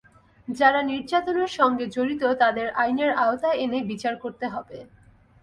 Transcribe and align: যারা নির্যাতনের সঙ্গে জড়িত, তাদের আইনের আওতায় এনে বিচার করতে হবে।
যারা 0.47 0.79
নির্যাতনের 0.83 1.49
সঙ্গে 1.59 1.85
জড়িত, 1.87 2.23
তাদের 2.41 2.67
আইনের 2.75 3.11
আওতায় 3.23 3.57
এনে 3.57 3.79
বিচার 3.83 4.13
করতে 4.23 4.45
হবে। 4.47 4.77